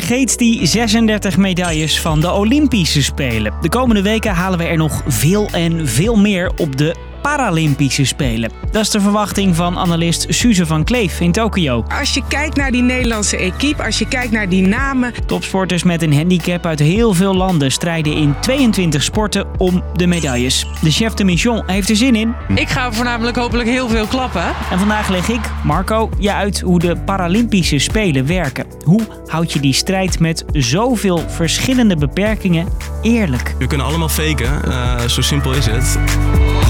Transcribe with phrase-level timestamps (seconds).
[0.00, 3.54] vergeet die 36 medailles van de Olympische Spelen.
[3.60, 6.94] De komende weken halen we er nog veel en veel meer op de
[7.24, 8.50] Paralympische Spelen.
[8.70, 11.84] Dat is de verwachting van analist Suze van Kleef in Tokio.
[11.98, 15.12] Als je kijkt naar die Nederlandse equipe, als je kijkt naar die namen.
[15.26, 20.66] Topsporters met een handicap uit heel veel landen strijden in 22 sporten om de medailles.
[20.82, 22.34] De chef de mission heeft er zin in.
[22.54, 24.44] Ik ga voornamelijk hopelijk heel veel klappen.
[24.70, 28.66] En vandaag leg ik, Marco, je uit hoe de Paralympische Spelen werken.
[28.84, 32.68] Hoe houd je die strijd met zoveel verschillende beperkingen
[33.02, 33.54] eerlijk?
[33.58, 35.98] We kunnen allemaal faken, uh, zo simpel is het.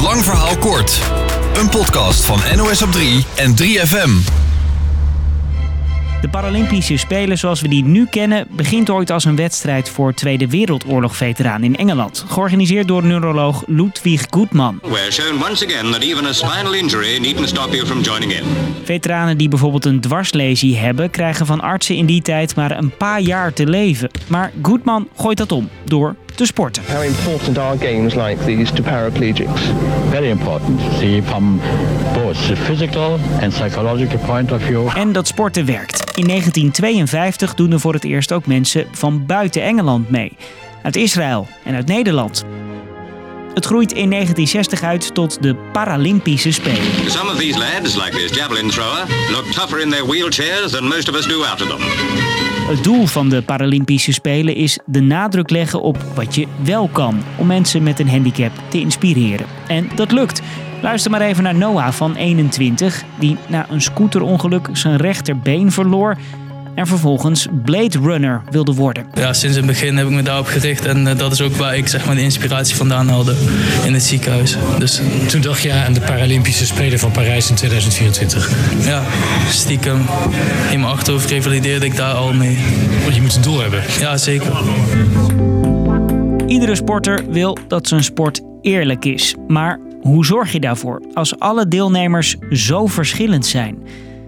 [0.02, 1.00] Lang verhaal kort.
[1.54, 4.42] Een podcast van NOS op 3 en 3FM.
[6.20, 10.48] De Paralympische Spelen zoals we die nu kennen begint ooit als een wedstrijd voor Tweede
[10.48, 12.24] Wereldoorlog-veteranen in Engeland.
[12.28, 14.78] Georganiseerd door neuroloog Ludwig Goodman.
[14.82, 18.44] We're shown once again that even a spinal injury needn't stop you from joining in.
[18.84, 23.20] Veteranen die bijvoorbeeld een dwarslesie hebben, krijgen van artsen in die tijd maar een paar
[23.20, 24.10] jaar te leven.
[24.26, 26.82] Maar Goodman gooit dat om door te sporten.
[26.86, 29.60] How important are games like these to paraplegics?
[30.10, 30.80] Very important.
[30.98, 31.60] See from
[32.14, 34.88] both the physical and psychological point of view.
[34.96, 36.00] En dat sporten werkt.
[36.16, 40.36] In 1952 doen er voor het eerst ook mensen van buiten Engeland mee.
[40.82, 42.44] Uit Israël en uit Nederland.
[43.54, 47.10] Het groeit in 1960 uit tot de Paralympische Spelen.
[47.10, 51.08] Some of these lads, like this javelin thrower, look tougher in their wheelchairs than most
[51.08, 52.53] of us do out of them.
[52.64, 57.22] Het doel van de Paralympische Spelen is de nadruk leggen op wat je wel kan
[57.38, 59.46] om mensen met een handicap te inspireren.
[59.68, 60.42] En dat lukt.
[60.82, 66.16] Luister maar even naar Noah van 21, die na een scooterongeluk zijn rechterbeen verloor
[66.74, 69.06] en vervolgens Blade Runner wilde worden.
[69.14, 71.76] Ja, sinds het begin heb ik me daarop gericht en uh, dat is ook waar
[71.76, 73.34] ik zeg maar, de inspiratie vandaan haalde
[73.84, 74.56] in het ziekenhuis.
[74.78, 78.50] Dus, Toen dacht je aan de Paralympische Spelen van Parijs in 2024?
[78.86, 79.02] Ja,
[79.48, 79.98] stiekem
[80.70, 82.58] in mijn achterhoofd revalideerde ik daar al mee.
[83.02, 83.82] Want je moet een doel hebben.
[84.00, 84.52] Ja, zeker.
[86.46, 89.34] Iedere sporter wil dat zijn sport eerlijk is.
[89.46, 93.78] Maar hoe zorg je daarvoor als alle deelnemers zo verschillend zijn?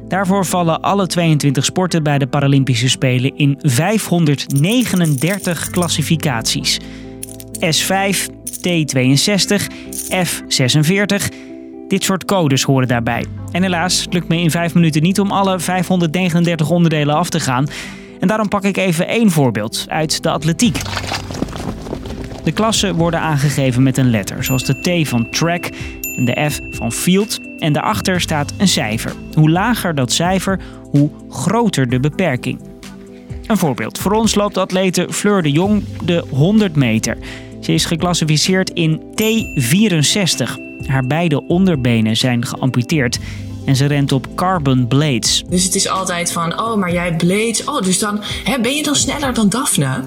[0.09, 6.81] Daarvoor vallen alle 22 sporten bij de Paralympische Spelen in 539 klassificaties.
[7.61, 8.17] S5,
[8.69, 9.63] T62,
[10.27, 11.29] F46.
[11.89, 13.25] Dit soort codes horen daarbij.
[13.53, 17.67] En helaas lukt me in 5 minuten niet om alle 539 onderdelen af te gaan.
[18.21, 20.79] En daarom pak ik even één voorbeeld uit de atletiek.
[22.47, 25.69] De klassen worden aangegeven met een letter, zoals de T van track
[26.17, 27.41] en de F van field.
[27.59, 29.13] En daarachter staat een cijfer.
[29.35, 32.61] Hoe lager dat cijfer, hoe groter de beperking.
[33.47, 33.99] Een voorbeeld.
[33.99, 37.17] Voor ons loopt atlete Fleur de Jong de 100 meter.
[37.61, 40.53] Ze is geclassificeerd in T64.
[40.87, 43.19] Haar beide onderbenen zijn geamputeerd
[43.65, 45.45] en ze rent op carbon blades.
[45.49, 47.65] Dus het is altijd van, oh, maar jij blades.
[47.65, 50.03] Oh, dus dan hè, ben je dan sneller dan Daphne?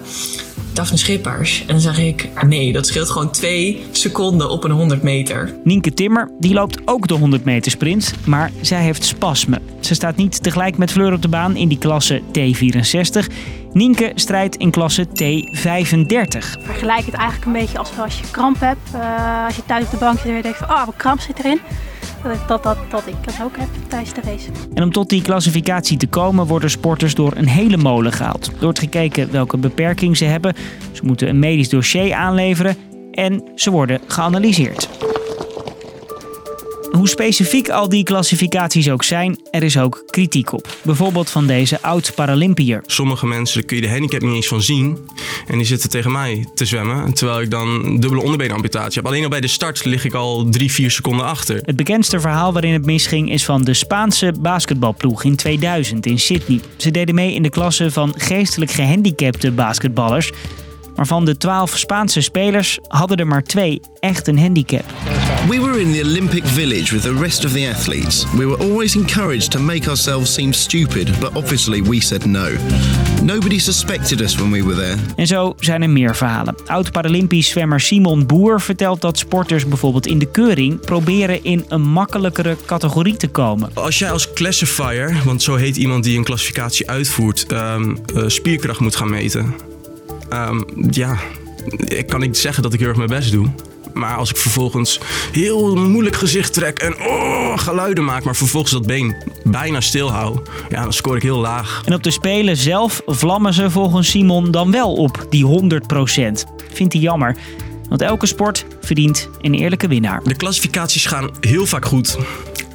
[0.73, 1.59] Daphne Schippers.
[1.61, 5.53] En dan zeg ik, nee, dat scheelt gewoon twee seconden op een 100 meter.
[5.63, 9.61] Nienke Timmer, die loopt ook de 100 meter sprint, maar zij heeft spasme.
[9.79, 13.33] Ze staat niet tegelijk met Fleur op de baan in die klasse T64.
[13.73, 16.61] Nienke strijdt in klasse T35.
[16.61, 18.89] Vergelijk het eigenlijk een beetje als als je kramp hebt.
[18.95, 21.19] Uh, als je thuis op de bank zit en je denkt van, oh, wat kramp
[21.19, 21.59] zit erin.
[22.47, 24.49] Dat, dat ik dat ook heb tijdens de race.
[24.73, 28.47] En om tot die klassificatie te komen worden sporters door een hele molen gehaald.
[28.47, 30.55] Er wordt gekeken welke beperking ze hebben.
[30.91, 32.75] Ze moeten een medisch dossier aanleveren
[33.11, 35.08] en ze worden geanalyseerd.
[36.99, 40.77] Hoe specifiek al die klassificaties ook zijn, er is ook kritiek op.
[40.81, 42.83] Bijvoorbeeld van deze oud-Paralympiër.
[42.85, 44.97] Sommige mensen kun je de handicap niet eens van zien.
[45.47, 47.13] En die zitten tegen mij te zwemmen.
[47.13, 49.05] Terwijl ik dan dubbele onderbeenamputatie heb.
[49.05, 51.61] Alleen al bij de start lig ik al drie, vier seconden achter.
[51.65, 56.59] Het bekendste verhaal waarin het misging is van de Spaanse basketbalploeg in 2000 in Sydney.
[56.77, 60.31] Ze deden mee in de klasse van geestelijk gehandicapte basketballers.
[60.95, 64.85] Maar van de 12 Spaanse spelers hadden er maar twee echt een handicap.
[65.47, 68.25] We were in the Olympic Village with the rest of the athletes.
[68.37, 72.57] We were always encouraged to make ourselves seem stupid, but obviously we said no.
[73.23, 74.95] Nobody suspected us when we were there.
[75.15, 76.55] En zo zijn er meer verhalen.
[76.65, 82.57] Oud-Paralympisch zwemmer Simon Boer vertelt dat sporters bijvoorbeeld in de keuring proberen in een makkelijkere
[82.65, 83.69] categorie te komen.
[83.73, 88.79] Als jij als classifier, want zo heet iemand die een klassificatie uitvoert, um, uh, spierkracht
[88.79, 89.53] moet gaan meten.
[90.33, 91.19] Um, ja,
[91.85, 93.49] ik kan niet zeggen dat ik heel erg mijn best doe.
[93.99, 94.99] Maar als ik vervolgens
[95.31, 100.39] heel moeilijk gezicht trek en oh, geluiden maak, maar vervolgens dat been bijna stil hou,
[100.69, 101.81] ja, dan scoor ik heel laag.
[101.85, 105.47] En op de Spelen zelf vlammen ze volgens Simon dan wel op die 100%.
[106.71, 107.35] Vindt hij jammer.
[107.89, 110.23] Want elke sport verdient een eerlijke winnaar.
[110.23, 112.17] De klassificaties gaan heel vaak goed,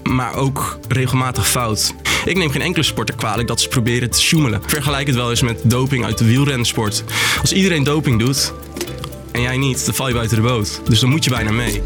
[0.02, 1.94] maar ook regelmatig fout.
[2.24, 4.62] Ik neem geen enkele sporter kwalijk dat ze proberen te sjoemelen.
[4.66, 7.04] Vergelijk het wel eens met doping uit de wielrensport.
[7.40, 8.52] Als iedereen doping doet
[9.34, 10.80] en jij niet, dan val je buiten de boot.
[10.84, 11.82] Dus dan moet je bijna mee.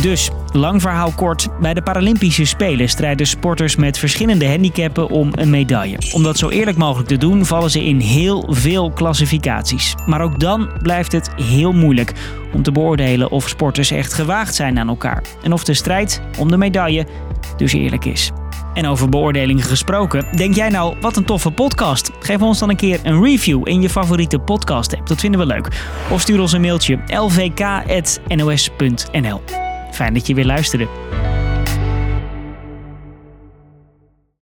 [0.00, 5.50] Dus, lang verhaal kort, bij de Paralympische Spelen strijden sporters met verschillende handicappen om een
[5.50, 5.98] medaille.
[6.12, 9.94] Om dat zo eerlijk mogelijk te doen, vallen ze in heel veel klassificaties.
[10.06, 12.12] Maar ook dan blijft het heel moeilijk
[12.52, 15.22] om te beoordelen of sporters echt gewaagd zijn aan elkaar.
[15.42, 17.06] En of de strijd om de medaille
[17.56, 18.30] dus eerlijk is.
[18.74, 22.10] En over beoordelingen gesproken, denk jij nou wat een toffe podcast?
[22.20, 25.06] Geef ons dan een keer een review in je favoriete podcast app.
[25.06, 25.68] Dat vinden we leuk.
[26.10, 28.32] Of stuur ons een mailtje lvk.nos.nl.
[29.90, 30.88] Fijn dat je weer luisterde.